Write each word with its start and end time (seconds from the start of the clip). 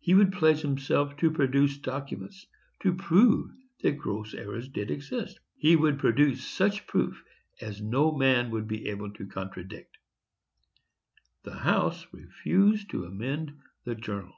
He 0.00 0.12
would 0.12 0.32
pledge 0.32 0.62
himself 0.62 1.16
to 1.18 1.30
produce 1.30 1.78
documents 1.78 2.48
to 2.80 2.92
prove 2.96 3.52
that 3.80 3.92
gross 3.92 4.34
errors 4.34 4.66
did 4.68 4.90
exist. 4.90 5.38
He 5.54 5.76
would 5.76 6.00
produce 6.00 6.44
such 6.44 6.84
proof 6.88 7.22
as 7.60 7.80
no 7.80 8.10
man 8.10 8.50
would 8.50 8.66
be 8.66 8.88
able 8.88 9.12
to 9.12 9.24
contradict. 9.28 9.96
The 11.44 11.58
House 11.60 12.08
refused 12.12 12.90
to 12.90 13.04
amend 13.04 13.56
the 13.84 13.94
journal. 13.94 14.34